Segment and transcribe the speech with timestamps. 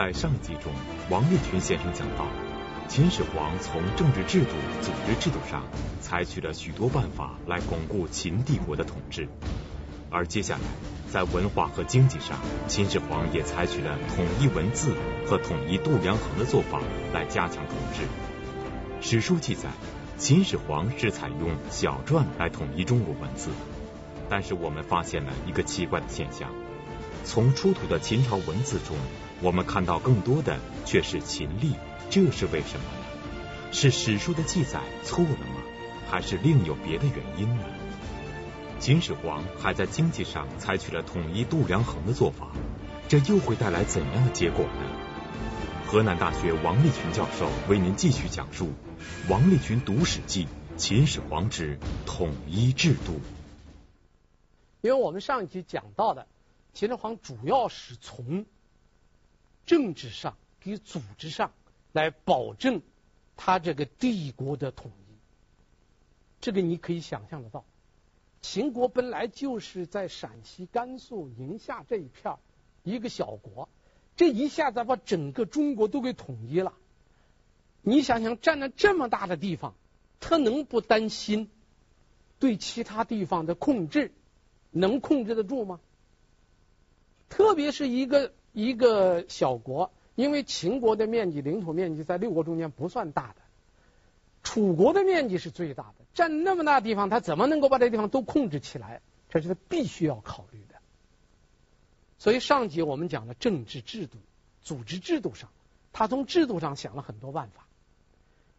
[0.00, 0.72] 在上集中，
[1.10, 2.26] 王立群先生讲到，
[2.88, 5.62] 秦始皇从政治制度、组织制度上
[6.00, 9.28] 采取了许多办法来巩固秦帝国的统治，
[10.08, 10.62] 而接下来
[11.12, 14.94] 在文化和经济上，秦始皇也采取了统一文字
[15.26, 16.80] 和统一度量衡的做法
[17.12, 19.06] 来加强统治。
[19.06, 19.68] 史书记载，
[20.16, 23.50] 秦始皇是采用小篆来统一中国文字，
[24.30, 26.48] 但是我们发现了一个奇怪的现象。
[27.22, 28.96] 从出土的秦朝文字中，
[29.42, 31.72] 我们看到更多的却是秦隶，
[32.10, 33.72] 这是为什么呢？
[33.72, 35.62] 是史书的记载错了吗？
[36.10, 37.64] 还是另有别的原因呢？
[38.78, 42.50] 秦始皇还在经济上采取了统一度量衡的做法，
[43.08, 44.82] 这又会带来怎样的结果呢？
[45.86, 48.66] 河南大学王立群教授为您继续讲述
[49.30, 50.44] 《王立群读史记·
[50.76, 53.12] 秦始皇之统一制度》。
[54.82, 56.26] 因为我们上一集讲到的。
[56.72, 58.46] 秦始皇主要是从
[59.70, 61.52] 政治上给组织上
[61.92, 62.82] 来保证
[63.36, 65.14] 他这个帝国的统一，
[66.40, 67.64] 这个你可以想象得到。
[68.42, 72.34] 秦国本来就是在陕西、甘肃、宁夏这一片
[72.82, 73.68] 一个小国，
[74.16, 76.74] 这一下子把整个中国都给统一了。
[77.80, 79.76] 你想想，占了这么大的地方，
[80.18, 81.48] 他能不担心
[82.40, 84.10] 对其他地方的控制？
[84.72, 85.78] 能控制得住吗？
[87.28, 93.36] 特别是一个一个小国，因为秦国的面积、领土面积在六国中间不算大的，
[94.42, 99.00] 楚国的面积是最大的，占那么大地方，他怎么能够把这地方都控制起来？
[99.28, 100.74] 这是他必须要考虑的。
[102.18, 104.18] 所以上集我们讲了政治制度、
[104.60, 105.48] 组织制度上，
[105.92, 107.66] 他从制度上想了很多办法。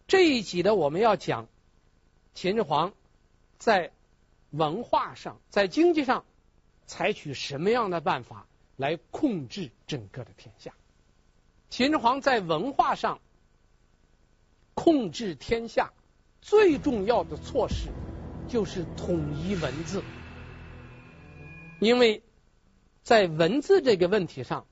[0.08, 1.48] 这一集呢，我们要讲
[2.34, 2.94] 秦始皇
[3.58, 3.92] 在
[4.50, 6.24] 文化上、在经济上
[6.88, 8.48] 采取什么样的办法？
[8.82, 10.74] 来控制整个的天下。
[11.70, 13.22] 秦始皇在文化上
[14.74, 15.94] 控制天下
[16.42, 17.90] 最重要的措施
[18.50, 20.04] 就是统一文字，
[21.80, 22.24] 因为
[23.04, 24.66] 在文字这个问题上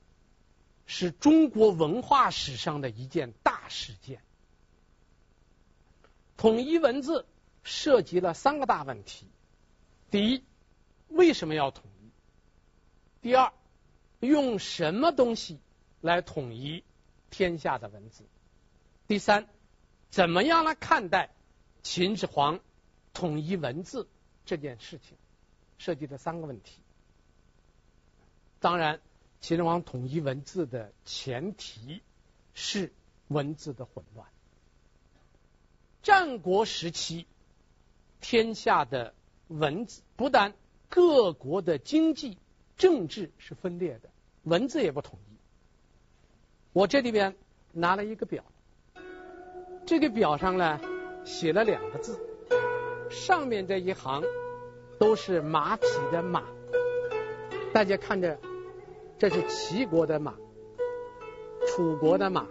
[0.86, 4.20] 是中国文化史上的一件大事件。
[6.36, 7.26] 统一文字
[7.62, 9.26] 涉及了三个大问题：
[10.10, 10.42] 第一，
[11.08, 12.10] 为什么要统一？
[13.22, 13.52] 第二，
[14.20, 15.58] 用什么东西
[16.00, 16.84] 来统一
[17.30, 18.24] 天下的文字？
[19.08, 19.48] 第三，
[20.10, 21.30] 怎么样来看待
[21.82, 22.60] 秦始皇
[23.12, 24.08] 统一文字
[24.44, 25.16] 这件事情？
[25.78, 26.82] 涉及的三个问题。
[28.58, 29.00] 当然，
[29.40, 32.02] 秦始皇统一文字的前提
[32.52, 32.92] 是
[33.28, 34.28] 文字的混乱。
[36.02, 37.26] 战国时期，
[38.20, 39.14] 天下的
[39.48, 40.52] 文字不但
[40.90, 42.36] 各国的经济。
[42.80, 44.08] 政治是分裂的，
[44.44, 45.36] 文字也不统一。
[46.72, 47.36] 我这里边
[47.72, 48.42] 拿了一个表，
[49.84, 50.80] 这个表上呢
[51.22, 52.18] 写了两个字，
[53.10, 54.22] 上面这一行
[54.98, 56.42] 都是马匹的马，
[57.74, 58.38] 大家看着，
[59.18, 60.34] 这是齐国的马、
[61.68, 62.46] 楚国的马、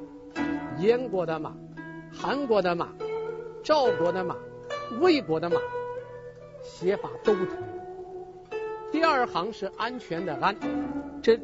[0.78, 1.57] 燕国的马、
[2.13, 2.94] 韩国的马、
[3.63, 4.38] 赵国的马、
[5.01, 5.59] 魏国的马，
[6.61, 7.69] 写法都不同。
[8.91, 10.55] 第二行是安全的安，
[11.22, 11.39] 这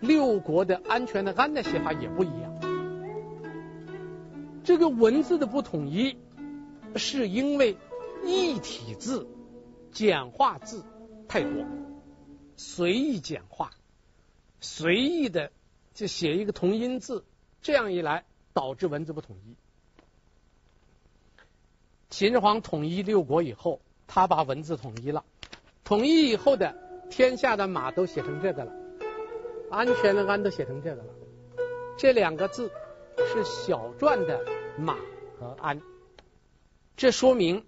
[0.00, 2.54] 六国的安全的安的写法也不一样。
[4.64, 6.16] 这个文字的不统一，
[6.96, 7.76] 是因为
[8.24, 9.28] 异体字、
[9.92, 10.84] 简化字
[11.28, 11.66] 太多，
[12.56, 13.70] 随意简化，
[14.60, 15.52] 随意的
[15.92, 17.24] 就写一个同音字，
[17.60, 19.54] 这样一来导致文字不统一。
[22.08, 25.24] 秦始皇统一六国以后，他把文字统一了。
[25.88, 26.76] 统一以后的
[27.08, 28.72] 天下的马都写成这个了，
[29.70, 31.14] 安全的安都写成这个了。
[31.96, 32.70] 这两个字
[33.16, 34.44] 是小篆的
[34.76, 34.98] 马
[35.40, 35.80] 和安，
[36.94, 37.64] 这说明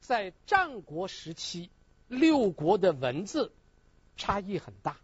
[0.00, 1.70] 在战国时期
[2.08, 3.52] 六国的文字
[4.16, 4.96] 差异很大。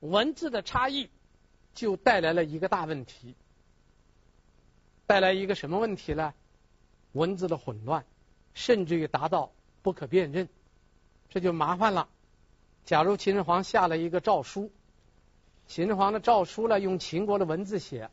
[0.00, 1.08] 文字的差异
[1.72, 3.36] 就带来了一个大问题，
[5.06, 6.34] 带来一个什么问题呢？
[7.12, 8.04] 文字的混乱，
[8.54, 9.52] 甚至于达到。
[9.88, 10.50] 不可辨认，
[11.30, 12.08] 这就麻烦了。
[12.84, 14.70] 假如秦始皇下了一个诏书，
[15.66, 18.10] 秦始皇的诏书呢，用秦国的文字写，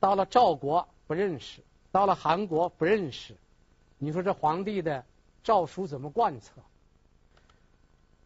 [0.00, 1.62] 到了赵国不认识，
[1.92, 3.36] 到了韩国不认识，
[3.98, 5.04] 你说这皇帝的
[5.44, 6.60] 诏书怎么贯彻？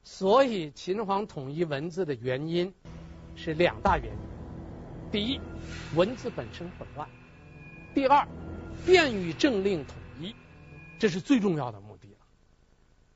[0.03, 2.73] 所以秦始皇统一文字的原因
[3.37, 4.19] 是两大原因：
[5.12, 5.38] 第一，
[5.94, 7.06] 文字本身混乱；
[7.94, 8.27] 第二，
[8.87, 10.35] 便于政令统一，
[10.99, 11.79] 这是最重要的。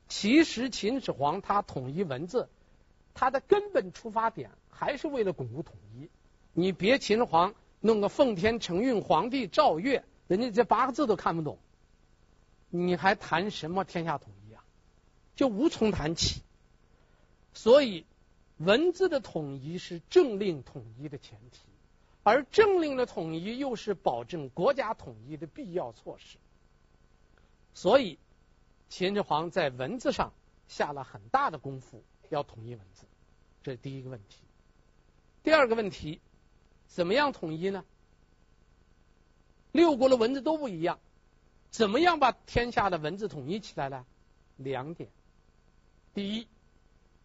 [0.07, 2.47] 其实秦始皇他统一文字，
[3.13, 6.09] 他的根本出发点还是为了巩固统一。
[6.53, 11.57] 你别秦始皇弄个奉天承运皇帝诏曰，人家这八个字都看不懂，
[12.69, 14.63] 你还谈什么天下统一啊？
[15.35, 16.41] 就无从谈起。
[17.53, 18.05] 所以，
[18.57, 21.59] 文字的统一是政令统一的前提，
[22.23, 26.37] 而政令的统一又是保证国家统一的必要措施。
[27.73, 28.17] 所以，
[28.89, 30.33] 秦始皇在文字上
[30.67, 32.03] 下了很大的功夫。
[32.29, 33.05] 要统一文字，
[33.61, 34.37] 这是第一个问题。
[35.43, 36.19] 第二个问题，
[36.87, 37.85] 怎么样统一呢？
[39.71, 40.99] 六国的文字都不一样，
[41.69, 44.05] 怎么样把天下的文字统一起来呢？
[44.57, 45.09] 两点：
[46.15, 46.47] 第一，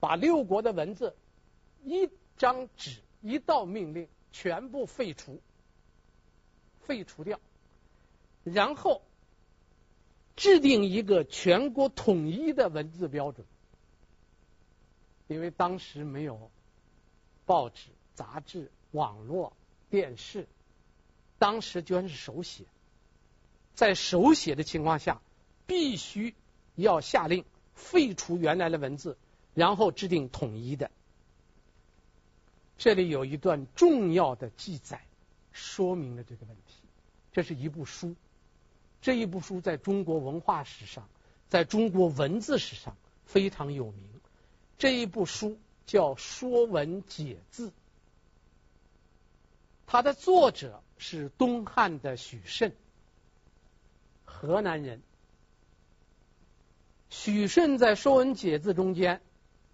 [0.00, 1.16] 把六国的文字
[1.82, 5.40] 一张纸、一道命令全部废除，
[6.80, 7.40] 废除掉，
[8.44, 9.00] 然后
[10.40, 13.46] 制定一个全国统一的文字标准。
[15.28, 16.50] 因为当时没有
[17.44, 19.52] 报纸、杂志、网络、
[19.90, 20.48] 电视，
[21.38, 22.64] 当时居然是手写。
[23.74, 25.20] 在手写的情况下，
[25.66, 26.34] 必须
[26.74, 27.44] 要下令
[27.74, 29.18] 废除原来的文字，
[29.52, 30.90] 然后制定统一的。
[32.78, 35.04] 这里有一段重要的记载，
[35.52, 36.76] 说明了这个问题。
[37.30, 38.16] 这是一部书，
[39.02, 41.08] 这一部书在中国文化史上，
[41.48, 44.08] 在中国文字史上非常有名。
[44.78, 47.68] 这一部书叫《说文解字》，
[49.86, 52.74] 它的作者是东汉的许慎，
[54.24, 55.02] 河南人。
[57.08, 59.20] 许慎在《说文解字》中间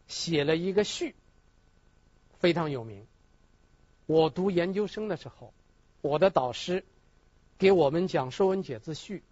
[0.08, 1.14] 写了一个序，
[2.38, 3.06] 非常有名。
[4.06, 5.52] 我读研究生的时候，
[6.00, 6.84] 我的导师
[7.58, 9.22] 给我们讲《说文解字》序，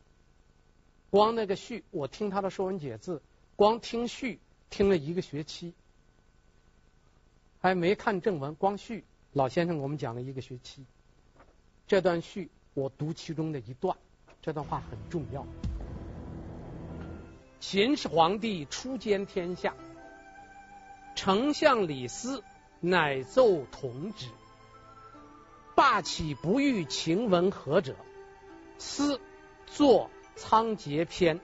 [1.11, 3.17] 光那个序，我听他的《说文解字》，
[3.57, 4.41] 光听序。
[4.71, 5.73] 听了一个学期，
[7.61, 9.05] 还没看正文，光序。
[9.33, 10.85] 老先生给我们讲了一个学期。
[11.87, 13.97] 这段序我读其中的一段，
[14.43, 15.47] 这段话很重要。
[17.61, 19.75] 秦始皇帝初兼天下，
[21.15, 22.43] 丞相李斯
[22.81, 24.27] 乃奏统旨，
[25.77, 27.95] 罢岂不欲秦文和者，
[28.79, 29.21] 斯
[29.67, 31.41] 作仓颉篇。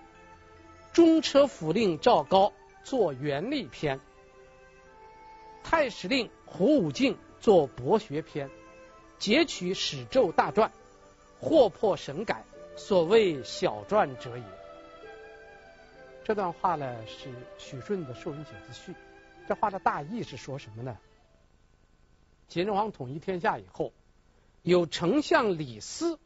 [0.92, 2.52] 中车府令赵高。
[2.82, 4.00] 作元历篇，
[5.62, 8.50] 太史令胡武进作博学篇，
[9.18, 10.72] 截取史胄大传，
[11.38, 12.42] 或破神改，
[12.76, 14.44] 所谓小传者也。
[16.24, 17.28] 这段话呢是
[17.58, 18.92] 许顺的《说文解字序》，
[19.46, 20.96] 这话的大意是说什么呢？
[22.48, 23.92] 秦始皇统一天下以后，
[24.62, 26.18] 有丞相李斯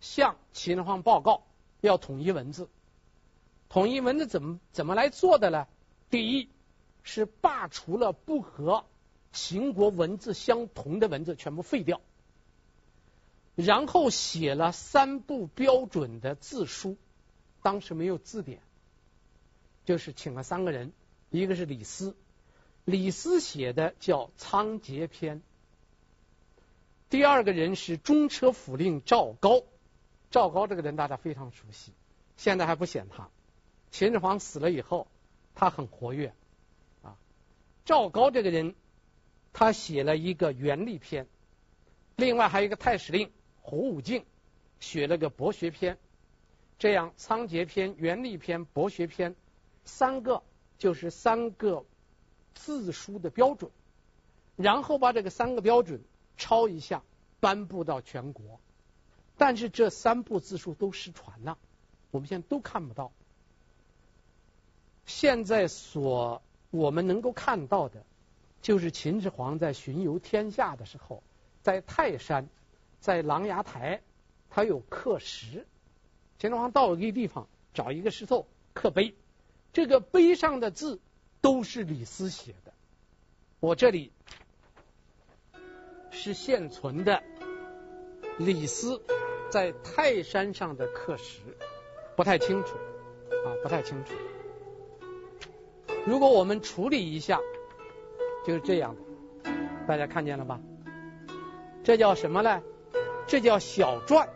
[0.00, 1.42] 向秦始皇报告
[1.80, 2.68] 要统一文字。
[3.68, 5.66] 统一文字怎么怎么来做的呢？
[6.10, 6.48] 第一
[7.02, 8.84] 是罢除了不和
[9.32, 12.00] 秦国文字相同的文字，全部废掉。
[13.54, 16.96] 然后写了三部标准的字书，
[17.62, 18.60] 当时没有字典，
[19.84, 20.92] 就是请了三个人，
[21.28, 22.16] 一个是李斯，
[22.84, 25.42] 李斯写的叫仓颉篇。
[27.10, 29.62] 第二个人是中车府令赵高，
[30.30, 31.92] 赵高这个人大家非常熟悉，
[32.36, 33.28] 现在还不显他。
[33.90, 35.08] 秦始皇死了以后，
[35.54, 36.32] 他很活跃
[37.02, 37.16] 啊。
[37.84, 38.74] 赵高这个人，
[39.52, 41.26] 他写了一个元历篇，
[42.14, 44.24] 另外还有一个太史令胡武敬
[44.78, 45.98] 写了个博学篇。
[46.78, 49.36] 这样仓颉篇、元历篇、博学篇
[49.84, 50.42] 三个
[50.78, 51.84] 就是三个
[52.54, 53.70] 字书的标准，
[54.56, 56.00] 然后把这个三个标准
[56.38, 57.02] 抄一下，
[57.40, 58.60] 颁布到全国。
[59.40, 61.56] 但是这三部字书都失传了，
[62.10, 63.10] 我们现在都看不到。
[65.06, 68.04] 现在所我们能够看到的，
[68.60, 71.22] 就是秦始皇在巡游天下的时候，
[71.62, 72.50] 在泰山，
[73.00, 74.02] 在琅琊台，
[74.50, 75.66] 他有刻石。
[76.38, 79.14] 秦始皇到了一个地方，找一个石头刻碑，
[79.72, 81.00] 这个碑上的字
[81.40, 82.74] 都是李斯写的。
[83.58, 84.12] 我这里
[86.10, 87.22] 是现存的
[88.38, 89.02] 李斯
[89.50, 91.40] 在泰山上的刻石，
[92.16, 92.76] 不太清楚
[93.44, 94.14] 啊，不太清楚。
[96.06, 97.40] 如果我们处理一下，
[98.46, 98.94] 就是这样
[99.42, 99.50] 的，
[99.86, 100.60] 大家看见了吧？
[101.82, 102.62] 这叫什么呢？
[103.26, 104.28] 这叫小篆。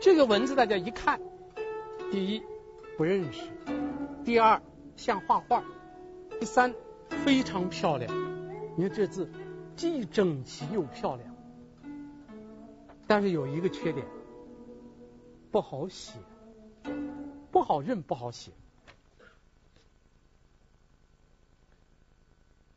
[0.00, 1.20] 这个文字大家一看，
[2.10, 2.42] 第一
[2.96, 3.42] 不认识，
[4.24, 4.60] 第二
[4.96, 5.62] 像画画，
[6.40, 6.74] 第三
[7.08, 8.12] 非常漂亮。
[8.76, 9.30] 你看这字
[9.76, 11.35] 既整齐又漂亮，
[13.06, 14.06] 但是有一个缺点，
[15.52, 16.18] 不好写，
[17.52, 18.50] 不好认，不好写。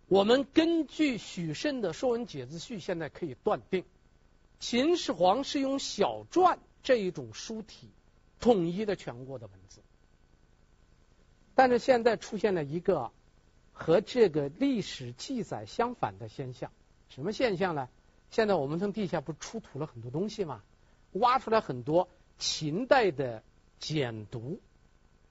[0.07, 3.85] 我们根据许慎的《说文解字序》，现在可以断定，
[4.59, 7.89] 秦始皇是用小篆这一种书体
[8.39, 9.81] 统一的全国的文字。
[11.53, 13.11] 但是现在出现了一个
[13.71, 16.71] 和这个历史记载相反的现象，
[17.09, 17.87] 什么现象呢？
[18.31, 20.63] 现在我们从地下不出土了很多东西吗？
[21.13, 22.07] 挖出来很多
[22.37, 23.43] 秦代的
[23.79, 24.59] 简牍，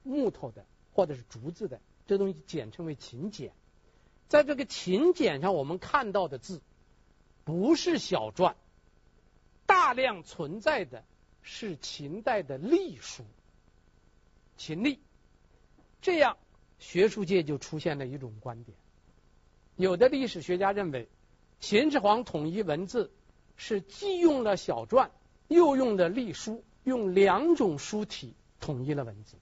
[0.03, 3.53] 木头的或者是竹子的，这东西简称为秦简。
[4.27, 6.61] 在这个秦简上，我们看到的字
[7.45, 8.55] 不是小篆，
[9.65, 11.05] 大量存在的
[11.41, 13.23] 是秦代的隶书，
[14.57, 14.99] 秦隶。
[16.01, 16.37] 这样，
[16.77, 18.77] 学术界就出现了一种观点：
[19.75, 21.07] 有的历史学家认为，
[21.61, 23.11] 秦始皇统一文字
[23.57, 25.09] 是既用了小篆，
[25.49, 29.35] 又用的隶书，用两种书体统一了文字。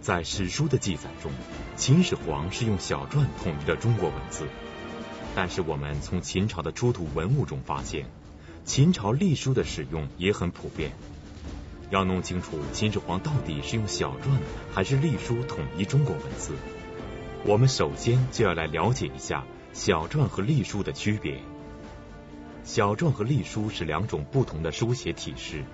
[0.00, 1.30] 在史书的记载中，
[1.76, 4.48] 秦始皇是用小篆统一了中国文字。
[5.36, 8.06] 但是我们从秦朝的出土文物中发现，
[8.64, 10.92] 秦朝隶书的使用也很普遍。
[11.90, 14.38] 要弄清楚秦始皇到底是用小篆
[14.72, 16.54] 还是隶书统一中国文字，
[17.44, 21.40] 我们首先就要来了解一下小篆和隶书的区别。
[22.64, 25.64] 小篆和隶书是两种不同的书写体式。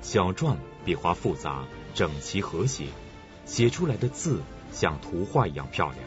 [0.00, 2.86] 小篆笔画复杂、整齐和谐。
[3.44, 6.00] 写出来的字像图画一样漂亮，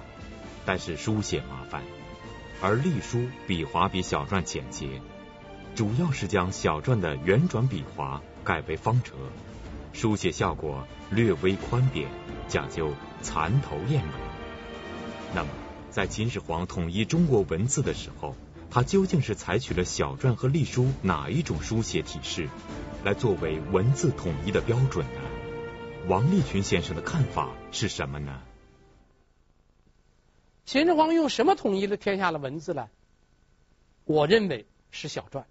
[0.63, 1.81] 但是书写麻烦；
[2.62, 5.01] 而隶书笔画比小篆简洁，
[5.74, 9.14] 主要是将小篆的圆转笔画改为方折，
[9.94, 12.10] 书写效果略微宽扁，
[12.48, 14.14] 讲究蚕头燕尾。
[15.34, 15.50] 那么，
[15.90, 18.36] 在秦始皇统一中国文字的时候，
[18.70, 22.50] 他究竟是采取了小篆和隶书哪一种书写体式，
[23.04, 25.22] 来作为文字统一的标准呢？
[26.08, 28.42] 王立群先生的看法是什么呢？
[30.66, 32.88] 秦始皇用什么统一了天下的文字呢？
[34.06, 35.44] 我认为是小篆。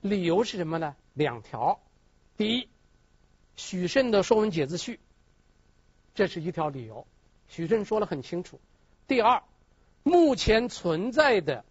[0.00, 0.96] 理由是什么呢？
[1.14, 1.80] 两条。
[2.36, 2.68] 第一，
[3.56, 4.96] 许慎的《说文解字序》，
[6.14, 7.06] 这是一条理由，
[7.48, 8.60] 许慎说的很清楚。
[9.06, 9.42] 第二，
[10.02, 11.64] 目前存在的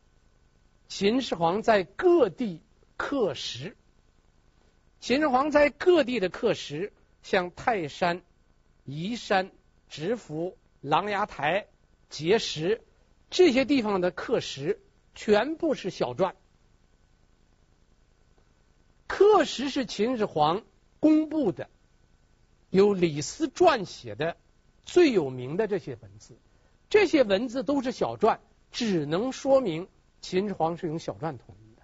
[0.87, 2.61] 秦始皇在各地
[2.97, 3.75] 刻石，
[4.99, 6.93] 秦始皇在各地的刻石。
[7.23, 8.21] 像泰山、
[8.83, 9.49] 宜山、
[9.87, 11.67] 直孚、琅琊台、
[12.09, 12.81] 碣石
[13.29, 14.81] 这些地方的刻石，
[15.15, 16.33] 全部是小篆。
[19.13, 20.63] 刻石是秦始皇
[20.99, 21.69] 公布的，
[22.71, 24.37] 由李斯撰写的
[24.85, 26.35] 最有名的这些文字，
[26.89, 28.39] 这些文字都是小篆，
[28.71, 29.87] 只能说明
[30.19, 31.83] 秦始皇是用小篆统一的。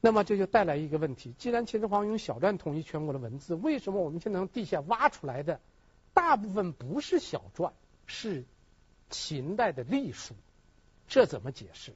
[0.00, 5.60] 那么这就带来一个问题：既然秦始皇用小篆统一全国的文字，为什么我们现在从地下挖出来的
[6.12, 7.70] 大部分不是小篆，
[8.06, 8.44] 是
[9.08, 10.34] 秦代的隶书？
[11.06, 11.94] 这怎么解释？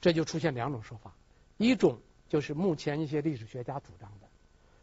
[0.00, 1.14] 这就出现两种说法：
[1.58, 4.28] 一种就是目前一些历史学家主张的，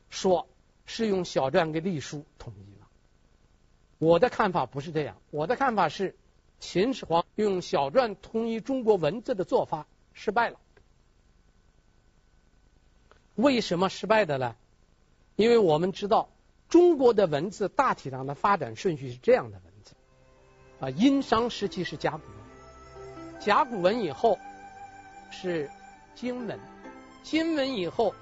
[0.09, 0.47] 说
[0.85, 2.87] 是用小篆跟隶书统一了。
[3.97, 6.15] 我的看法不是这样，我的看法是
[6.59, 10.59] 秦始皇用小篆统一中国文字的做法失败了。
[13.35, 14.55] 为什么失败的呢？
[15.35, 16.29] 因为我们知道
[16.67, 19.93] 中国的文字大体上的发展顺序是这样的：文字
[20.81, 24.37] 啊，殷商时期是甲骨文，甲骨文以后
[25.31, 25.69] 是
[26.15, 26.59] 金文，
[27.23, 28.15] 金文以后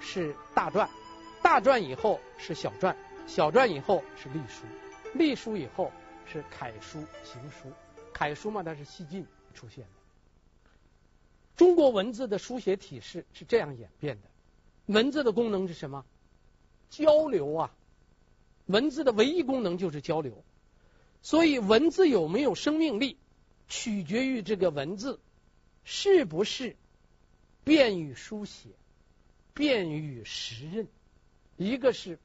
[0.00, 0.88] 是大篆，
[1.42, 2.94] 大篆以后是小篆，
[3.26, 4.64] 小篆以后是隶书，
[5.14, 5.92] 隶书以后
[6.26, 7.72] 是楷书、行书。
[8.12, 9.90] 楷书嘛，它是西晋出现的。
[11.56, 14.28] 中国文字的书写体式是这样演变的。
[14.86, 16.04] 文字的功能是什么？
[16.90, 17.74] 交流啊！
[18.66, 20.44] 文字的唯一功能就是交流，
[21.22, 23.18] 所以文字有没有生命力，
[23.68, 25.20] 取决于这个文字
[25.84, 26.76] 是不是
[27.68, 28.70] 便于书写、
[29.52, 30.88] 便于识认。
[31.58, 32.18] 一个是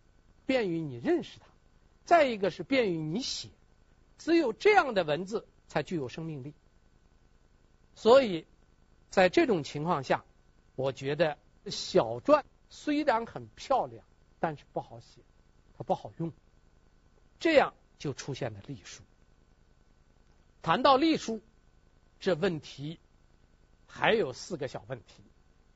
[0.45, 1.45] 便于你认识它，
[2.05, 3.49] 再一个是便于你写。
[4.17, 6.53] 只有这样的文字才具有生命力。
[7.93, 8.45] 所以
[9.09, 10.23] 在这种情况下，
[10.77, 12.41] 我觉得小篆。
[12.69, 14.03] 虽然很漂亮，
[14.39, 15.21] 但是不好写，
[15.77, 16.31] 它不好用，
[17.39, 19.03] 这样就出现了隶书。
[20.61, 21.41] 谈到隶书，
[22.21, 22.97] 这问题
[23.85, 25.21] 还有四个小问题：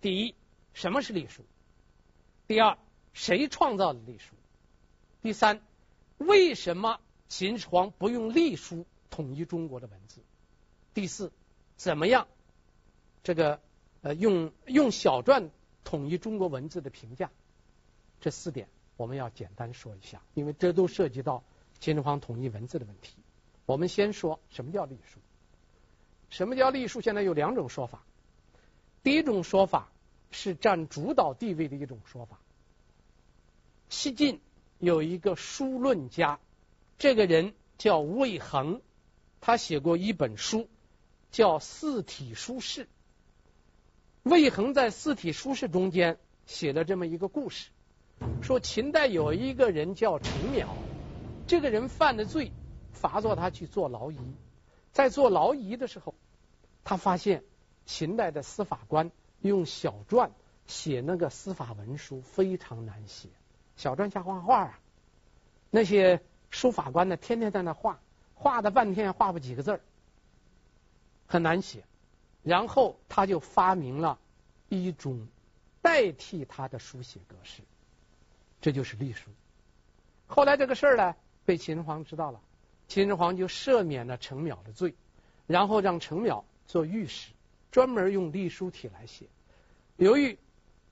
[0.01, 0.35] 第一，
[0.73, 1.43] 什么是隶书？
[2.47, 2.77] 第二，
[3.13, 4.35] 谁创造的隶书？
[5.21, 5.61] 第三，
[6.17, 10.21] 为什么秦始皇不用隶书统一中国的文字？
[10.93, 11.31] 第四，
[11.75, 12.27] 怎么样
[13.23, 13.59] 这个
[14.01, 15.49] 呃用用小篆？
[15.83, 17.31] 统一中国文字的评价，
[18.19, 21.45] 这四点我们要简单说一下，因为这都涉及到
[21.79, 23.15] 秦始皇统一文字的问题。
[23.65, 25.19] 我们先说什么叫隶书？
[26.29, 26.99] 什么叫隶书？
[26.99, 28.03] 现在有两种说法。
[29.07, 29.89] 第一种说法
[30.31, 32.41] 是占主导地位的一种说法。
[33.87, 34.41] 西晋
[34.79, 36.41] 有一个书论家，
[36.97, 38.81] 这个人叫魏衡，
[39.39, 40.67] 他写过一本书
[41.31, 42.83] 叫《四体书事》。
[44.23, 47.69] 魏衡在《四体书事》中间写了这么一个故事，
[48.41, 50.65] 说秦代有一个人叫程邈，
[51.47, 52.51] 这个人犯了罪，
[52.91, 54.17] 罚作他去做劳役。
[54.91, 56.13] 在做劳役的时候，
[56.83, 57.45] 他发现
[57.87, 59.09] 秦代的司法官
[59.41, 60.29] 用小篆
[60.67, 63.29] 写那个司法文书非常难写，
[63.77, 64.79] 小篆像画画啊。
[65.71, 67.99] 那些书法官呢，天天在那画，
[68.35, 69.81] 画的半天画不几个字儿，
[71.25, 71.83] 很难写。
[72.43, 74.19] 然后他就发明了
[74.69, 75.27] 一种
[75.81, 77.61] 代替他的书写格式，
[78.61, 79.31] 这就是隶书。
[80.27, 81.15] 后来这个事儿呢，
[81.45, 82.41] 被秦始皇知道了，
[82.87, 84.93] 秦始皇就赦免了程邈的罪，
[85.45, 87.31] 然后让程邈做御史，
[87.71, 89.27] 专门用隶书体来写。
[89.95, 90.37] 由于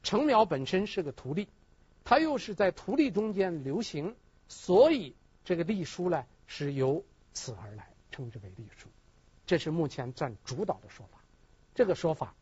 [0.04, 1.48] 程邈本身是个徒隶，
[2.04, 4.16] 他又是在徒隶中间流行，
[4.48, 7.04] 所以这个隶书呢是由
[7.34, 8.88] 此而来，称之为隶书。
[9.46, 11.20] 这是目前占主导的说法。
[11.76, 12.34] 这个说法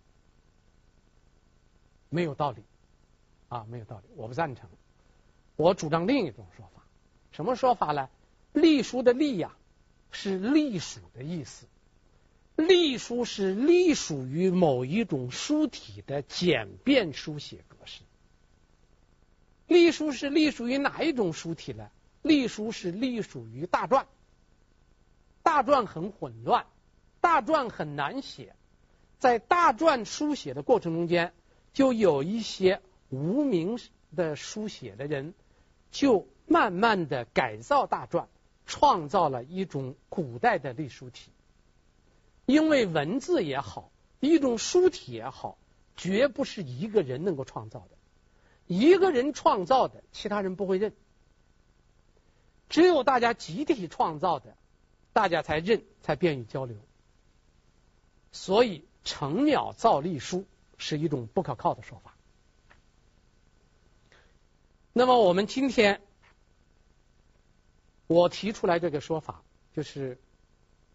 [2.10, 2.64] 没有道理
[3.50, 4.70] 啊，没有道理，我不赞成。
[5.56, 6.84] 我主张另一种说法，
[7.32, 8.10] 什么说法呢？
[8.54, 9.56] 隶书的隶呀，
[10.12, 11.66] 是隶属的意思。
[12.56, 18.02] 隶书是隶属于某一种书体的简便书写格式。
[19.68, 21.90] 隶书是隶属于哪一种书体呢？
[22.22, 24.06] 隶书是隶属于大篆。
[25.42, 26.66] 大篆很混乱，
[27.20, 28.56] 大篆很难写。
[29.20, 31.34] 在大篆书写的过程中间，
[31.74, 33.78] 就有一些无名
[34.16, 35.34] 的书写的人，
[35.92, 38.28] 就慢慢的改造大篆，
[38.66, 41.32] 创造了一种古代的隶书体。
[42.46, 45.58] 因为文字也好，一种书体也好，
[45.96, 47.98] 绝不是一个人能够创造的。
[48.68, 50.92] 一个人创造的，其他人不会认；
[52.70, 54.56] 只有大家集体创造的，
[55.12, 56.78] 大家才认，才便于交流。
[58.32, 58.84] 所以。
[59.06, 60.46] 成鸟造隶书
[60.78, 62.16] 是一种不可靠的说法。
[64.94, 66.00] 那么我们今天
[68.08, 69.42] 我提出来这个说法，
[69.76, 70.18] 就是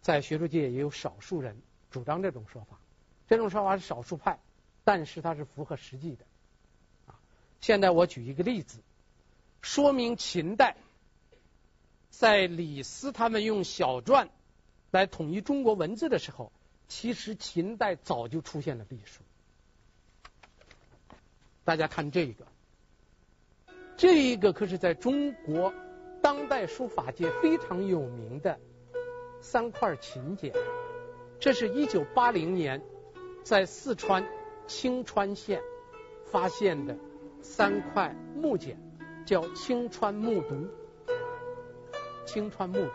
[0.01, 2.79] 在学术界也有少数人主张这种说法。
[3.27, 4.39] 这种说法是少数派，
[4.85, 6.25] 但是它是符合实际的。
[7.07, 7.21] 啊，
[7.61, 8.81] 现在我举一个例子，
[9.61, 10.77] 说明秦代
[12.11, 14.29] 在李斯他们用小篆
[14.91, 16.53] 来统一中国文字的时候。
[16.91, 19.21] 其实秦代早就出现了隶书，
[21.63, 22.47] 大家看这个，
[23.99, 25.75] 这一个可是在中国
[26.23, 28.59] 当代书法界非常有名的
[29.41, 30.53] 三块秦简，
[31.39, 32.83] 这是一九八零年
[33.43, 34.27] 在四川
[34.67, 35.61] 青川县
[36.25, 36.97] 发现的
[37.41, 38.77] 三块木简，
[39.27, 40.69] 叫青川木牍。
[42.27, 42.91] 青川木牍，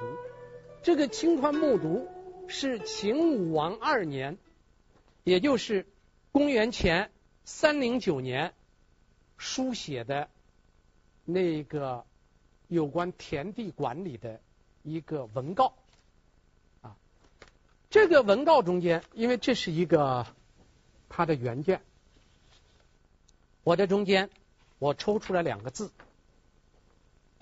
[0.82, 2.08] 这个青川木牍。
[2.46, 4.38] 是秦武王二年，
[5.24, 5.88] 也就是
[6.34, 7.10] 公元前
[7.46, 8.54] 三零九年
[9.38, 10.30] 书写的
[11.24, 12.04] 那个
[12.68, 14.42] 有关田地管理的
[14.84, 15.74] 一个文告。
[17.94, 20.26] 这个文告中间，因为这是一个
[21.10, 21.80] 它的原件，
[23.64, 24.32] 我在中间
[24.80, 25.92] 我抽出来两个字，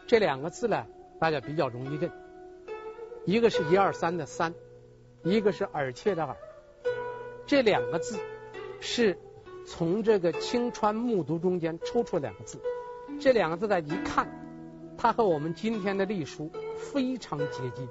[0.08, 0.86] 这两个字呢，
[1.22, 2.12] 大家比较容易认，
[3.24, 4.54] 一个是一二三的三。
[5.24, 6.36] 一个是耳切的耳，
[7.48, 8.20] 这两个字
[8.82, 9.18] 是
[9.66, 12.60] 从这个青川木牍中间抽出两个字，
[13.22, 14.28] 这两个字呢一看，
[14.98, 17.88] 它和我们今天的隶书非常接近，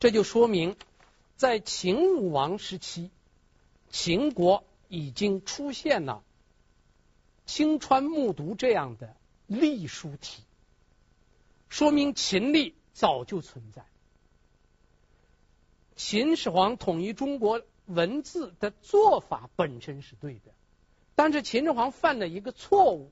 [0.00, 0.76] 这就说明
[1.36, 3.10] 在秦武王时期，
[3.90, 6.22] 秦国已经出现了
[7.46, 10.42] 青川木牍这样的隶书体，
[11.68, 13.84] 说明秦隶早就存在。
[15.96, 20.52] 秦始皇统一中国文字的做法本身是对的，
[21.16, 23.10] 但是秦始皇犯了一个错误，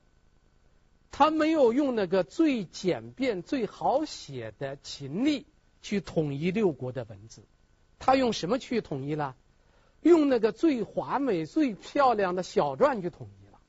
[1.11, 5.45] 他没有用那个最简便、最好写的秦隶
[5.81, 7.43] 去统一六国的文字，
[7.99, 9.35] 他用什么去统一了？
[10.01, 13.59] 用那个最华美、最漂亮的小篆去统一了。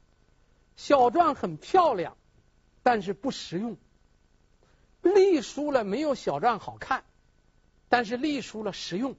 [0.77, 2.17] 小篆很漂亮，
[2.83, 3.77] 但是不实用。
[5.03, 7.05] 隶书了没有小篆好看。
[7.91, 9.17] 但是隶书了实用，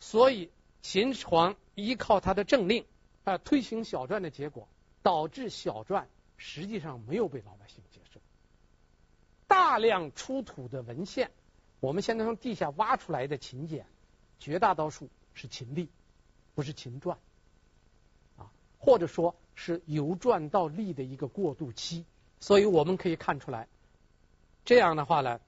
[0.00, 0.50] 所以
[0.82, 2.84] 秦始皇依靠他的政令
[3.22, 4.66] 啊推行小篆的结果，
[5.00, 8.07] 导致小篆实际上没有被老百姓接受。
[9.48, 11.32] 大量出土的文献，
[11.80, 13.86] 我们现在从地下挖出来的秦简，
[14.38, 15.88] 绝大多数是秦隶，
[16.54, 17.16] 不是秦篆，
[18.36, 22.04] 啊，或者说是由篆到隶的一个过渡期。
[22.40, 23.66] 所以我们可以看出来，
[24.64, 25.40] 这样的话呢，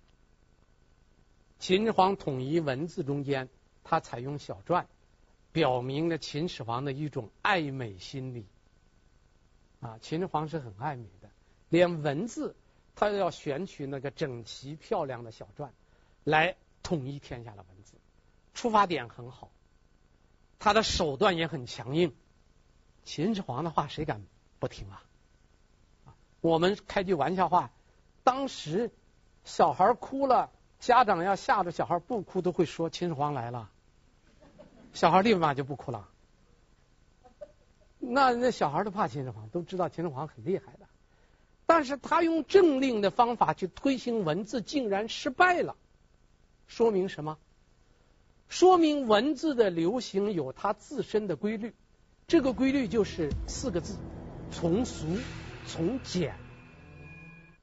[1.60, 3.48] 秦始皇统一文字中间，
[3.84, 4.86] 他采用小篆，
[5.52, 8.46] 表明了秦始皇的一种爱美心理。
[9.80, 11.30] 啊，秦始皇是很爱美的，
[11.68, 12.56] 连文字
[12.94, 15.70] 他要选取那个整齐漂亮的小篆
[16.24, 17.94] 来统一天下的文字，
[18.54, 19.50] 出发点很好，
[20.58, 22.14] 他的手段也很强硬。
[23.04, 24.22] 秦始皇的话谁敢
[24.58, 25.02] 不听啊？
[26.42, 27.70] 我们开句玩笑话，
[28.24, 28.90] 当时
[29.44, 33.70] 小孩哭了，家长要吓着小孩不哭，都会说秦始皇来了，
[34.92, 36.08] 小孩立马就不哭了。
[37.98, 40.74] 那那小孩都怕秦始皇，都知道秦始皇很厉害，
[41.70, 45.76] 但是他用政令的方法去推行文字，竟然失败了，
[46.66, 47.38] 说明什么？
[48.48, 51.72] 说明文字的流行有它自身的规律，
[52.26, 53.94] 这个规律就是四个字：
[54.50, 55.06] 从俗
[55.64, 56.34] 从简。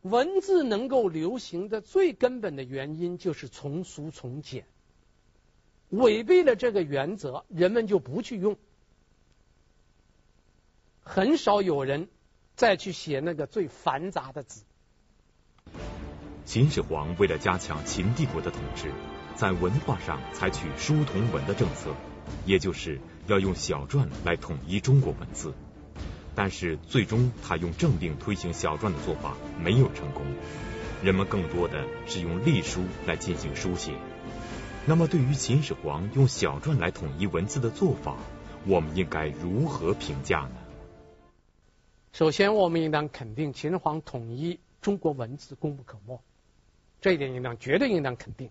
[0.04, 4.66] 文字能够流行的最根本的原因就是从俗从简，
[5.90, 8.56] 违背了这个原则，人们就不去用。
[11.04, 12.08] 很少有人
[12.58, 14.64] 再去写那个最繁杂的字。
[16.44, 18.92] 秦始皇为了加强秦帝国的统治，
[19.36, 21.94] 在文化上采取书同文的政策，
[22.48, 25.54] 也就是要用小篆来统一中国文字。
[26.34, 30.26] 但是最终他用政令推行小篆的做法没有成功，
[31.04, 33.94] 人们更多的是用隶书来进行书写。
[34.88, 38.18] 那么对于秦始皇用小篆来统一文字的做法，
[38.66, 40.56] 我们应该如何评价呢？
[42.18, 46.20] 首先，我们应当肯定秦始皇统一中国文字功不可没，
[47.00, 48.50] 这一点应当绝对应当肯定。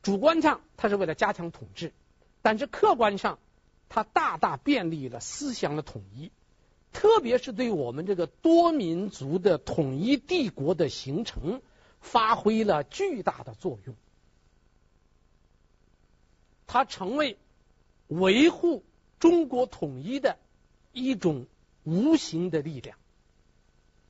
[0.00, 1.92] 主观上，他是为了加强统治，
[2.40, 3.40] 但是客观上，
[3.90, 6.32] 他大大便利了思想的统一，
[6.90, 11.60] 特别是对我们这个多民族的统一帝国的形成，
[12.00, 13.94] 发挥了巨大的作用。
[16.66, 17.36] 他成为
[18.06, 18.82] 维护
[19.18, 20.38] 中国统一的
[20.94, 21.44] 一种。
[21.88, 22.98] 无形的力量，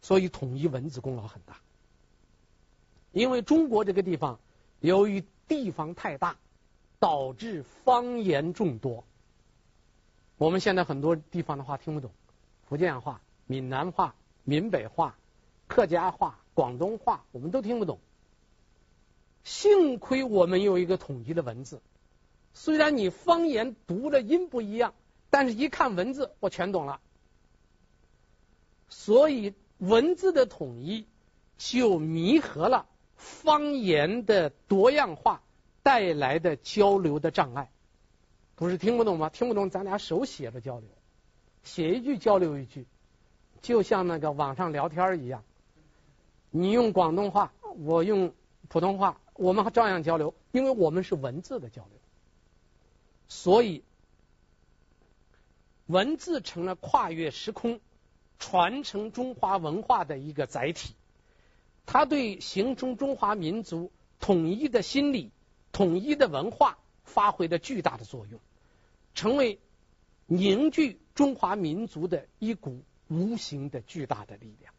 [0.03, 1.59] 所以统一文字功劳很大。
[3.13, 4.41] 因为中国这个地方，
[4.81, 6.37] 由于地方太大，
[6.99, 9.05] 导致方言众多。
[10.39, 12.11] 我们现在很多地方的话听不懂，
[12.69, 15.17] 福建话、闽南话、闽北话、
[15.69, 18.01] 客家话、广东话，我们都听不懂。
[19.45, 21.81] 幸亏我们有一个统一的文字，
[22.55, 24.95] 虽然你方言读的音不一样，
[25.31, 27.01] 但是一看文字，我全懂了。
[28.89, 31.07] 所以文字的统一
[31.57, 35.43] 就弥合了方言的多样化
[35.83, 37.71] 带来的交流的障碍。
[38.55, 39.29] 不是听不懂吗？
[39.29, 40.89] 听不懂，咱俩手写着交流，
[41.63, 42.87] 写一句交流一句，
[43.63, 45.45] 就像那个网上聊天一样。
[46.51, 48.35] 你用广东话，我用
[48.69, 52.01] 普通话，我们还照样交流，因为我们是文字的交流。
[53.29, 53.85] 所以
[55.87, 57.81] 文字成了跨越时空。
[58.39, 60.95] 传承中华文化的一个载体，
[61.87, 65.33] 它对形成中华民族统一的心理、
[65.73, 68.41] 统一的文化发挥了巨大的作用，
[69.15, 69.59] 成为
[70.27, 74.73] 凝聚中华民族的一股无形的巨大的力量。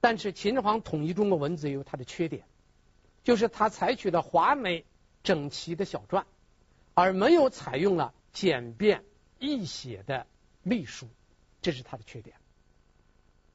[0.00, 2.44] 但是秦始皇统一中国文字有它的缺点，
[3.24, 4.84] 就是他采取了华美
[5.22, 6.24] 整齐的小篆，
[6.94, 9.04] 而没有采用了简便
[9.38, 10.26] 易写的
[10.62, 11.08] 隶书。
[11.62, 12.36] 这是他的缺点，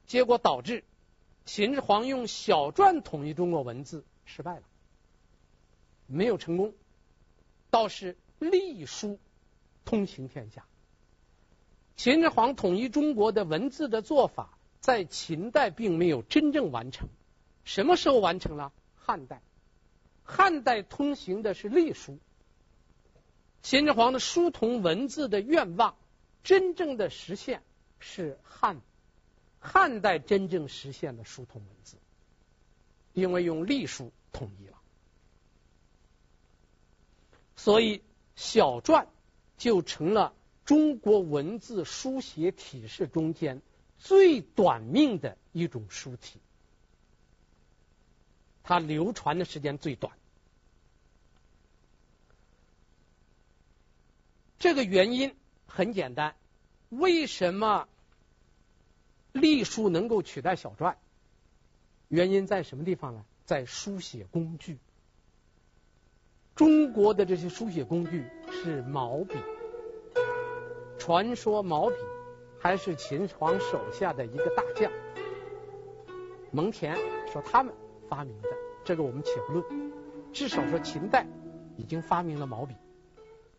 [0.06, 0.82] 结果导致
[1.44, 4.62] 秦始皇用小篆统一中国文字失败了，
[6.06, 6.74] 没有成功，
[7.70, 9.18] 倒是隶书
[9.84, 10.64] 通行天下。
[11.96, 17.08] 秦始皇统一中国的文字的做法，在秦代并没有真正完成，
[17.64, 18.72] 什么时候完成了？
[18.96, 19.42] 汉代，
[20.22, 22.18] 汉代通行的是隶书，
[23.62, 25.96] 秦始皇的书同文字的愿望
[26.42, 27.62] 真正的实现。
[28.00, 28.80] 是汉
[29.58, 31.96] 汉代真正实现了书同文字，
[33.12, 34.78] 因为用隶书统一了，
[37.56, 38.02] 所以
[38.36, 39.06] 小篆
[39.56, 40.34] 就成了
[40.64, 43.60] 中国文字书写体式中间
[43.98, 46.40] 最短命的一种书体，
[48.62, 50.16] 它流传的时间最短。
[54.58, 56.36] 这个原因很简单。
[56.88, 57.86] 为什么
[59.32, 60.94] 隶书能够取代小篆，
[62.08, 63.24] 原因在什么地方呢？
[63.44, 64.78] 在书写工具。
[66.54, 69.34] 中国的这些书写工具是毛笔，
[70.98, 71.96] 传说毛笔
[72.58, 74.90] 还是秦始皇手下的一个大将
[76.50, 76.96] 蒙恬
[77.32, 77.72] 说他们
[78.08, 78.48] 发明的，
[78.84, 79.92] 这个我们且不论，
[80.32, 81.26] 至少说秦代
[81.76, 82.74] 已经发明了毛笔。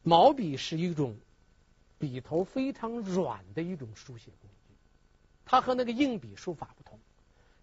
[0.04, 1.16] 毛笔是一种
[2.00, 4.74] 笔头非常软的一种书写工具，
[5.46, 6.98] 它和那个硬笔书法不同。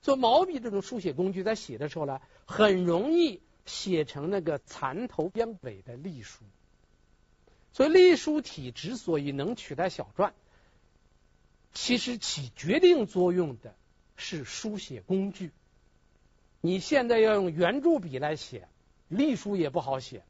[0.02, 3.40] 所以毛笔这种书写工具在写的时候呢，很容易。
[3.68, 6.44] 写成那个残头边尾的隶书，
[7.72, 10.30] 所以隶书体之所以能取代小篆，
[11.74, 13.74] 其实起决定作用的
[14.14, 15.50] 是书写工具。
[16.60, 18.68] 你现在要用圆珠笔来写
[19.08, 20.22] 隶书也不好写，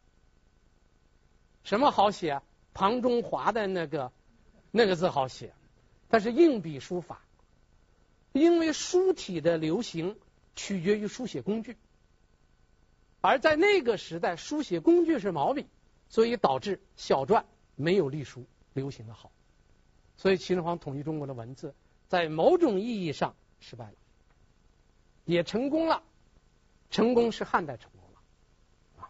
[1.62, 2.40] 什么好写？
[2.76, 4.12] 庞中华的那个
[4.70, 5.54] 那个字好写，
[6.08, 7.22] 但是硬笔书法，
[8.32, 10.18] 因为书体的流行
[10.54, 11.78] 取决于书写工具。
[13.22, 15.66] 而在那个时代，书写工具是毛笔，
[16.10, 17.44] 所以导致小篆
[17.76, 19.32] 没有隶书流行的好。
[20.18, 21.74] 所以秦始皇统一中国的文字，
[22.08, 23.94] 在某种意义上失败了，
[25.24, 26.02] 也成功了，
[26.90, 29.08] 成功是汉代成功了啊。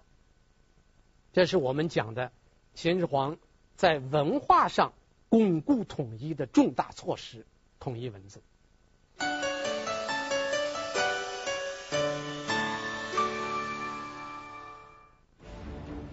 [1.32, 2.30] 这是我们讲的
[2.74, 3.36] 秦始皇
[3.76, 4.94] 在文化上
[5.28, 7.44] 巩固统一的重大措施——
[7.78, 8.40] 统一文字。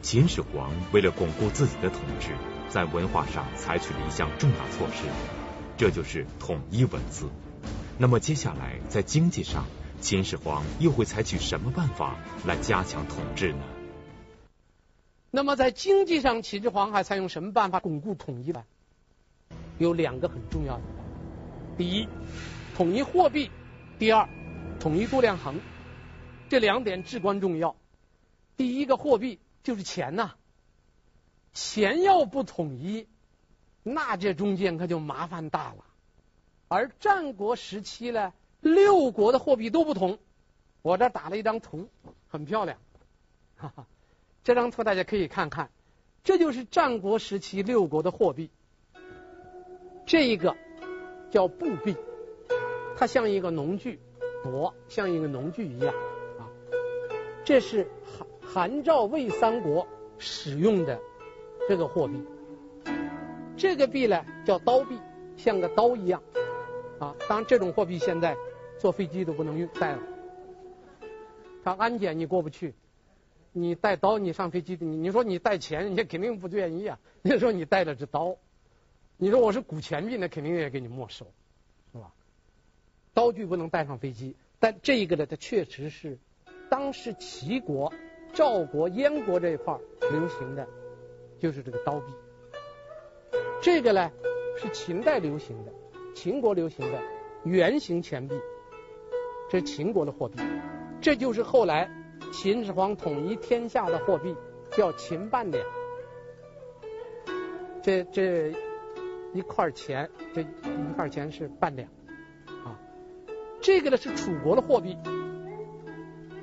[0.02, 2.36] 秦始皇为了巩固自己的统治，
[2.68, 5.06] 在文化上采取了一项重大措施，
[5.78, 7.30] 这就是统一文字。
[7.98, 9.66] 那么接下来在经济上，
[10.02, 13.64] 秦始皇又会采取什么办法来加强统治呢？
[15.36, 18.64] 那么在经济上，秦始皇还采用什么办法巩固统一呢？
[19.80, 20.84] 有两个很重要的：
[21.76, 22.08] 第一，
[22.76, 23.50] 统一货币；
[23.98, 24.30] 第二，
[24.80, 25.60] 统一度量衡。
[26.50, 27.76] 这两点至关重要。
[28.56, 29.40] 第一个货币。
[29.64, 30.36] 就是钱呐、
[31.54, 33.08] 钱要不统一，
[33.82, 35.86] 那这中间可就麻烦大了。
[36.68, 40.20] 而战国时期呢，六国的货币都不同。
[40.82, 41.88] 我这打了一张图，
[42.28, 42.78] 很漂亮，
[43.56, 43.88] 哈哈。
[44.44, 45.70] 这张图大家可以看看，
[46.24, 48.50] 这就是战国时期六国的货币。
[50.06, 50.56] 这一个
[51.32, 51.96] 叫布币，
[52.98, 54.00] 它像一个农具，
[54.44, 55.94] 帛像一个农具一样
[56.40, 56.50] 啊。
[57.44, 58.28] 这是韩。
[58.46, 59.88] 韩赵魏三国
[60.20, 61.00] 使用的
[61.68, 62.24] 这个货币，
[63.58, 65.00] 这个币呢叫刀币，
[65.38, 66.22] 像个刀一样
[67.00, 67.16] 啊。
[67.28, 68.38] 当然，这种货币现在
[68.78, 70.04] 坐飞机都不能用带了，
[71.64, 72.76] 它安检你过不去。
[73.54, 77.00] 你带刀，你上飞机，你你说你带钱，人家肯定不愿意啊。
[77.24, 78.36] 你说你带了这刀，
[79.16, 81.26] 你说我是古钱币，那肯定也给你没收，
[81.94, 82.12] 是吧？
[83.14, 86.18] 刀具不能带上飞机，但这个呢，它确实是
[86.70, 87.94] 当时齐国。
[88.36, 89.78] 赵国、燕国这一块
[90.10, 90.68] 流行的，
[91.40, 92.08] 就是这个刀币。
[93.62, 94.12] 这个呢
[94.58, 95.72] 是秦代流行的，
[96.16, 97.00] 秦国流行的
[97.44, 98.34] 圆形钱币，
[99.52, 100.40] 这是秦国的货币。
[101.00, 101.88] 这就是后来
[102.32, 104.36] 秦始皇统一天下的货币，
[104.72, 105.66] 叫秦半两。
[107.82, 108.54] 这这
[109.34, 110.48] 一块钱，这一
[110.96, 111.90] 块钱是半两
[112.48, 112.80] 啊。
[113.62, 114.98] 这个呢是楚国的货币。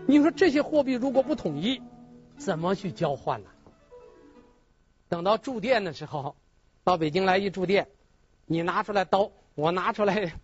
[0.06, 1.80] 你说这些货币如果不统一，
[2.36, 3.50] 怎么去交换呢？
[5.08, 6.36] 等到住店的时候，
[6.84, 7.88] 到北京来一住店，
[8.46, 10.34] 你拿出来刀，我拿出来，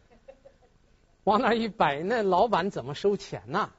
[1.24, 3.70] 往那一摆，那老板怎么收钱呢？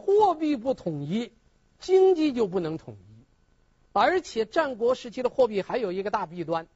[0.00, 1.32] 货币不统一，
[1.78, 3.24] 经济就不能统一。
[3.92, 6.66] 而且战国时期的货币还有一个大弊端，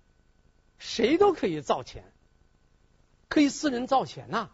[0.78, 2.12] 谁都可以造钱，
[3.28, 4.50] 可以私人造钱呐。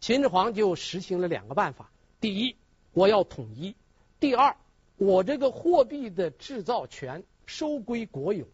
[0.00, 1.90] 秦始皇就实行了两个办法。
[2.20, 2.56] 第一，
[2.92, 3.74] 我要统一；
[4.18, 4.56] 第二，
[4.96, 8.46] 我这个货币的制造权收归国有。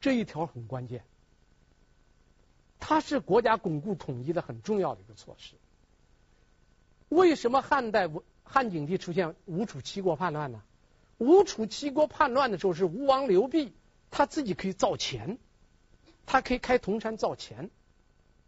[0.00, 1.04] 这一条很关键，
[2.78, 5.54] 它是国家巩固统一的很重要的一个措施。
[7.08, 8.08] 为什么汉代
[8.44, 10.62] 汉景帝出现吴楚七国叛乱呢？
[11.18, 13.72] 吴楚七国叛乱的时候是吴王刘濞，
[14.10, 15.38] 他自己可以造钱，
[16.26, 17.70] 他可以开铜山造钱，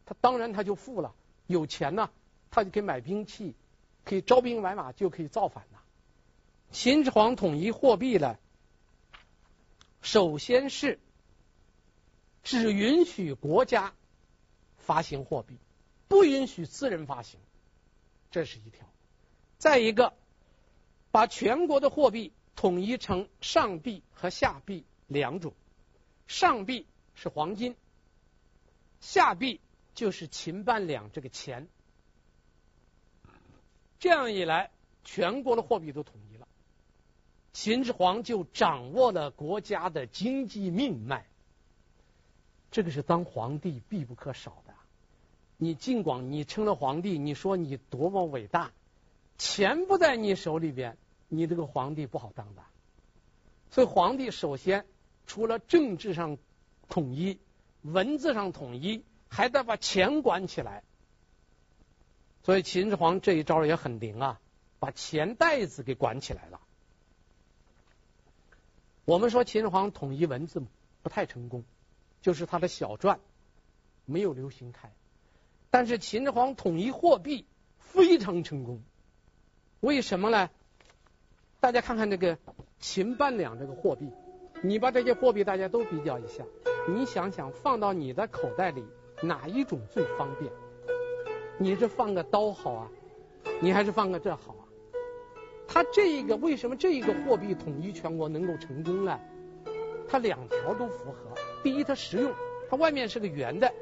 [0.06, 1.14] 他当然他就富了，
[1.46, 2.10] 有钱呢，
[2.50, 3.54] 他就可以买兵器。
[4.02, 5.80] 可以招兵买马，就可以造反了。
[6.72, 8.40] 秦始皇统一货币了，
[10.00, 10.98] 首先是
[12.42, 13.92] 只允许国家
[14.78, 15.58] 发行货币，
[16.08, 17.38] 不允许私人发行，
[18.30, 18.86] 这是一条。
[19.58, 20.14] 再一个，
[21.10, 25.52] 把全国的货币统一成上币和下币两种，
[26.26, 27.76] 上币是黄金，
[29.00, 29.60] 下币
[29.94, 31.68] 就是秦半两这个钱。
[33.98, 34.70] 这样一来，
[35.04, 36.48] 全国的货币都统一了，
[37.52, 41.26] 秦始皇就掌握了国家的经济命脉。
[42.70, 44.69] 这个是当皇帝必不可少的。
[45.62, 48.72] 你尽管你称了皇帝，你说你多么伟大，
[49.36, 50.96] 钱不在你手里边，
[51.28, 52.62] 你这个皇帝不好当的。
[53.70, 54.86] 所以皇帝首先
[55.26, 56.38] 除了政治上
[56.88, 57.38] 统一、
[57.82, 60.82] 文字上统一，还得把钱管起来。
[62.42, 64.40] 所以秦始皇这一招也很灵啊，
[64.78, 66.58] 把钱袋子给管起来了。
[69.04, 70.62] 我们说秦始皇统一文字
[71.02, 71.64] 不太成功，
[72.22, 73.18] 就是他的小篆
[74.06, 74.90] 没有流行开。
[75.70, 77.46] 但是秦始皇统一货币
[77.78, 78.83] 非常成功，
[79.78, 80.50] 为什么呢？
[81.61, 82.38] 大家看看这个
[82.80, 84.11] 秦半两这个货币，
[84.62, 86.44] 你把这些货币大家都比较一下，
[86.88, 88.85] 你想想放到你的口袋里，
[89.22, 90.50] 哪一种最方便？
[91.59, 92.88] 你是放个刀好啊，
[93.61, 94.64] 你还是放个这好啊？
[95.68, 99.20] 它这一个为什么这一个货币统一全国能够成功呢？
[100.09, 101.33] 它两条都符合。
[101.62, 102.33] 第一，它实用，
[102.68, 103.72] 它外面是个圆的。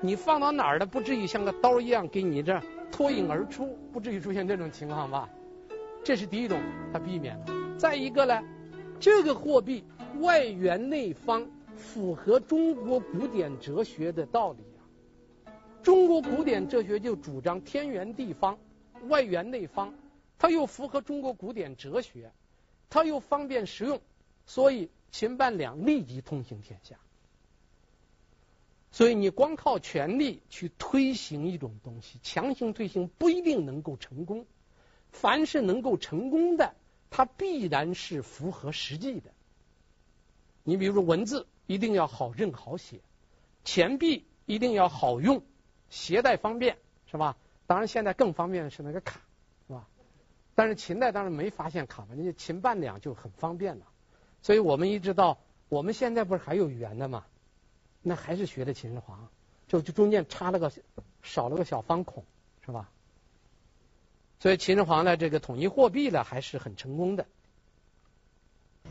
[0.00, 5.28] 你放到哪儿的不至于像个刀一样给你这脱颖而出，不至于出现这种情况吧？
[6.04, 6.60] 这是第一种，
[6.92, 7.46] 它避免了。
[7.76, 8.42] 再一个呢，
[9.00, 9.84] 这个货币
[10.20, 14.80] 外圆内方，符合中国古典哲学的道理啊。
[15.82, 18.56] 中国古典哲学就主张天圆地方，
[19.08, 19.92] 外圆内方，
[20.38, 22.30] 它又符合中国古典哲学，
[22.88, 24.00] 它又方便实用，
[24.46, 26.96] 所以秦半两立即通行天下。
[28.90, 34.46] 所以你光靠权力去推行一种东西，强行推行不一定能够成功。
[35.10, 36.74] 凡是能够成功的，
[37.10, 39.30] 它必然是符合实际的。
[40.64, 43.00] 你比如说文字一定要好认好写，
[43.64, 45.42] 钱币一定要好用，
[45.88, 46.76] 携带方便，
[47.10, 47.36] 是吧？
[47.66, 49.20] 当然现在更方便的是那个卡，
[49.66, 49.86] 是吧？
[50.54, 53.86] 但是秦代当然没发现卡嘛，人家秦半两就很方便了。
[54.42, 57.24] 所以我们一直到我们现在不是还有圆的吗？
[58.02, 59.28] 那还是学的秦始皇，
[59.66, 60.72] 就就中间插了个
[61.22, 62.24] 少了个小方孔，
[62.64, 62.88] 是吧？
[64.40, 67.26] 所以秦始皇呢，这个统一货币呢，还是很成功的。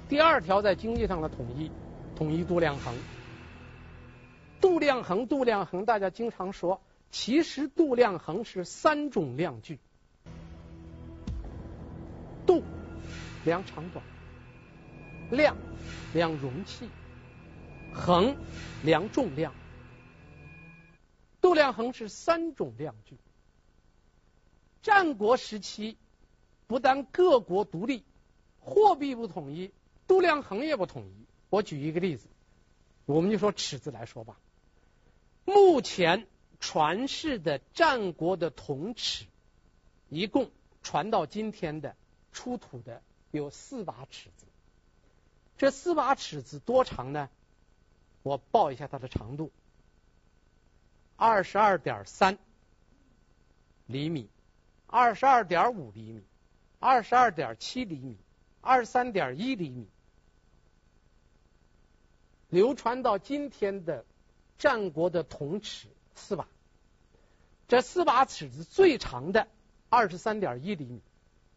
[0.10, 1.72] 第二条在经济上的统一，
[2.16, 2.94] 统一度量衡。
[4.60, 9.80] 度量衡，度量衡，大家经常说，其实度量衡是三种量具：
[12.46, 12.64] 度
[13.46, 14.04] 量长短，
[15.30, 15.56] 量
[16.14, 16.90] 量容器。
[17.98, 18.38] 衡
[18.84, 19.54] 量重量，
[21.42, 23.18] 度量衡是三种量具。
[24.82, 25.98] 战国时期，
[26.68, 28.06] 不但各国独立，
[28.62, 29.72] 货币不统一，
[30.08, 31.26] 度量衡也不统一。
[31.50, 32.28] 我举一个例子，
[33.06, 34.40] 我们就说尺子来说吧。
[35.44, 36.28] 目前
[36.60, 39.26] 传世的战国的铜尺，
[40.08, 40.52] 一共
[40.84, 41.96] 传到今天的
[42.32, 44.46] 出土的有四把尺子。
[45.58, 47.30] 这四把尺子多长呢？
[48.28, 49.54] 我报一下它的长度，
[51.16, 52.38] 二十二点三
[53.86, 54.30] 厘米，
[54.86, 56.22] 二十二点五厘米，
[56.78, 58.18] 二十二点七厘米，
[58.60, 59.88] 二十三点一厘米。
[62.50, 64.06] 流传到今天的
[64.58, 66.50] 战国的铜尺四把，
[67.70, 69.48] 这四把尺子最长的
[69.88, 71.02] 二十三点一厘米，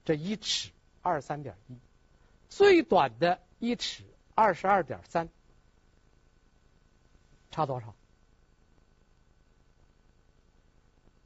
[0.05, 0.71] 这一尺
[1.03, 1.77] 二十三点一，
[2.49, 4.05] 最短的一尺
[4.37, 5.29] 二十二点三。
[7.51, 7.95] 差多少？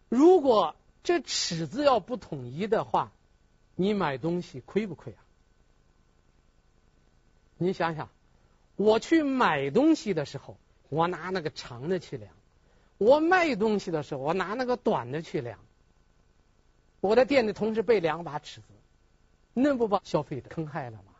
[0.09, 3.13] 如果这尺子要不统一的话，
[3.75, 5.21] 你买东西亏不亏啊？
[7.59, 8.09] 你想想，
[8.77, 10.57] 我去买东西的时候，
[10.89, 12.33] 我拿那个长的去量；
[12.97, 15.59] 我卖东西的时候，我拿那个短的去量。
[17.01, 18.67] 我在店里同时备两把尺子，
[19.53, 21.13] 那不把消费者坑害了吗？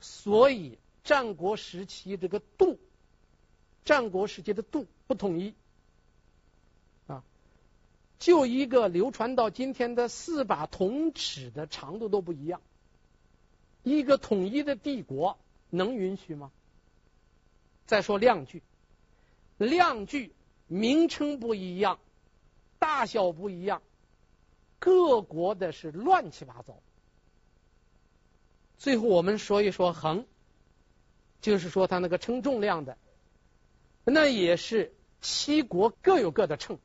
[0.00, 0.78] 所以。
[1.04, 2.78] 战国时期这个度，
[3.88, 5.54] 战国时期的度不统一
[7.06, 7.24] 啊，
[8.18, 12.60] 就一个流传到今天的四把铜尺的长度都不一样，
[13.82, 15.38] 一个统一的帝国
[15.70, 16.50] 能允许吗？
[17.86, 18.62] 再说量具，
[19.56, 20.34] 量具
[20.66, 21.98] 名称不一样，
[22.78, 23.80] 大小不一样，
[24.78, 26.78] 各国的是乱七八糟。
[28.76, 30.26] 最后我们说一说衡。
[31.40, 32.98] 就是说，他那个称重量的，
[34.10, 36.78] 那也是七国各有各的秤，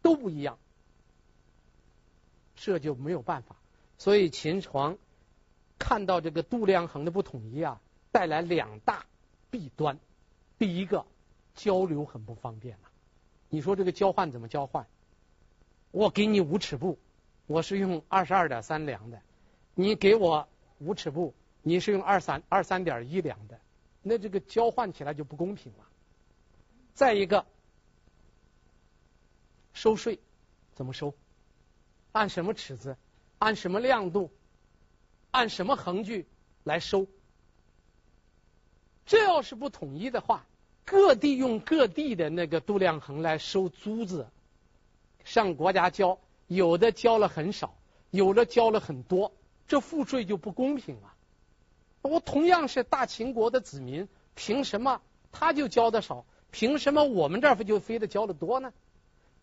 [0.00, 0.58] 都不一样，
[2.56, 3.56] 这就没有办法。
[3.98, 4.96] 所以秦始皇
[5.78, 9.04] 看到这个度量衡的不统一啊，带来两大
[9.50, 9.98] 弊端。
[10.58, 11.04] 第一个，
[11.54, 12.88] 交流很不方便了，
[13.48, 14.86] 你说这个交换怎么交换？
[15.90, 16.98] 我给你五尺布，
[17.46, 19.20] 我是用二十二点三量的，
[19.74, 20.48] 你给我
[20.78, 23.60] 五尺布，你是用二三二三点一量的，
[24.00, 25.84] 那这个交换起来就不公平了。
[26.94, 27.46] 再一个，
[29.72, 30.20] 收税
[30.74, 31.14] 怎么收？
[32.12, 32.96] 按什么尺子？
[33.38, 34.30] 按什么亮度？
[35.30, 36.28] 按什么横距
[36.62, 37.06] 来收？
[39.06, 40.46] 这要是不统一的话，
[40.84, 44.28] 各地用各地的那个度量衡来收租子，
[45.24, 47.74] 上国家交，有的交了很少，
[48.10, 49.32] 有的交了很多，
[49.66, 51.14] 这赋税就不公平了。
[52.02, 55.00] 我同样是大秦国的子民，凭什么
[55.32, 56.26] 他就交的少？
[56.52, 58.72] 凭什么我们这儿就非得交的多呢？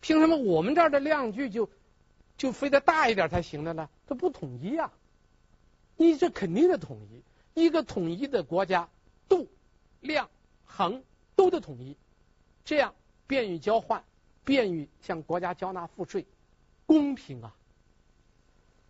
[0.00, 1.68] 凭什么我们这儿的量具就
[2.38, 3.90] 就非得大一点才行的呢？
[4.06, 4.92] 它不统一啊！
[5.96, 7.22] 你这肯定得统一，
[7.60, 8.88] 一个统一的国家，
[9.28, 9.48] 度、
[10.00, 10.30] 量、
[10.64, 11.02] 衡
[11.36, 11.96] 都得统一，
[12.64, 12.94] 这样
[13.26, 14.04] 便于交换，
[14.44, 16.24] 便于向国家交纳赋税，
[16.86, 17.54] 公平啊！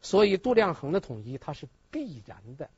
[0.02, 2.70] 所以度量衡的统一它是必然的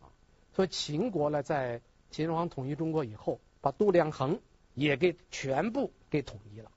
[0.00, 0.08] 啊。
[0.54, 1.82] 所以秦国呢，在
[2.12, 4.40] 秦始皇统一中国以后，把度量衡。
[4.74, 6.70] 也给全部给统一了。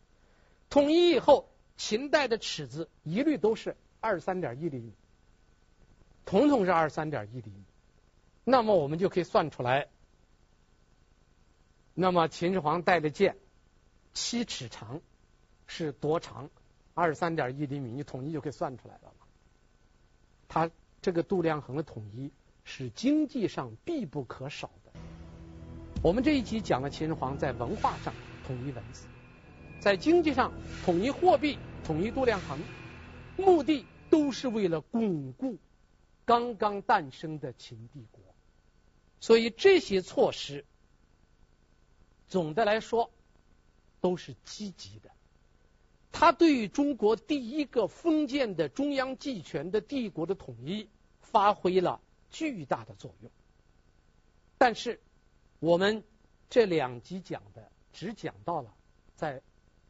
[0.69, 4.93] 统一以后，秦代的尺子一律都是二三点一厘米，
[6.25, 7.63] 统统是二三点一厘米。
[8.43, 9.87] 那么我们就可以算出来，
[11.93, 13.37] 那么秦始皇带的剑
[14.13, 15.01] 七尺长
[15.67, 16.49] 是多长？
[16.93, 19.25] 二三点一厘米，你统一就可以算出来了嘛。
[20.47, 20.71] 它
[21.01, 22.31] 这个度量衡的统一
[22.63, 24.71] 是经济上必不可少。
[26.05, 28.13] 我们这一集讲了秦始皇在文化上
[28.45, 29.07] 统一文字，
[29.79, 30.53] 在经济上
[30.85, 32.59] 统一货币、统一度量衡，
[33.35, 35.57] 目的都是为了巩固
[36.23, 38.21] 刚刚诞生的秦帝国。
[39.19, 40.63] 所以这些措施，
[42.27, 43.09] 总的来说
[43.99, 45.09] 都是积极的。
[46.11, 50.87] 它对于中国第一个封建的中央集权的帝国的统一
[51.21, 51.99] 发挥了
[52.29, 53.31] 巨大的作用。
[54.59, 55.01] 但是，
[55.65, 56.03] 我们
[56.47, 58.71] 这两集讲的只讲到了
[59.15, 59.41] 在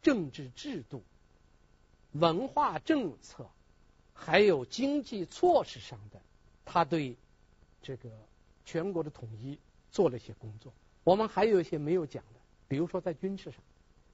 [0.02, 1.04] 政治制度、
[2.14, 3.50] 文化政策
[4.14, 6.22] 还有经济措施上的，
[6.64, 7.18] 他对
[7.82, 8.10] 这个
[8.64, 9.60] 全国的统一
[9.92, 10.72] 做了一些工作。
[11.04, 13.60] 我们还有一些没有讲的，比如说在军事上，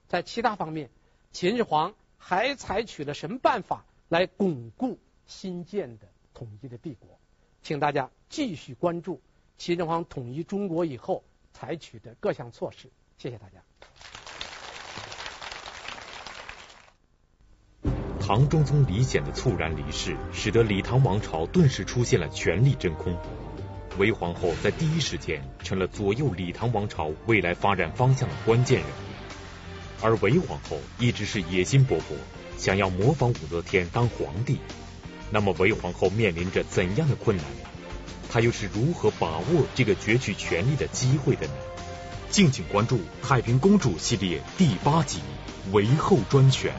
[0.08, 0.90] 在其他方面，
[1.30, 4.98] 秦始皇还采取了什么办法来巩固
[5.28, 7.20] 新建的统一的帝国？
[7.62, 9.20] 请大家继续关注
[9.58, 11.22] 秦始皇统一中国以后。
[11.52, 13.62] 采取的各项措施，谢谢大家。
[18.20, 23.16] 唐中宗李显的猝然离世，使得李唐王朝顿时出现了权力真空。
[23.98, 32.16] 韦皇后在第一时间成了左右李唐王朝未来发展方向的关键人物，而韦皇后一直是野心勃勃，
[32.56, 34.58] 想要模仿武则天当皇帝。
[35.30, 37.68] 那么韦皇后面临着怎样的困难呢？
[38.32, 41.52] 他又是如何把握这个攫取权力的机会的呢？
[42.30, 45.18] 敬请关注《太平公主》系列第八集
[45.72, 46.72] 《韦后专权》。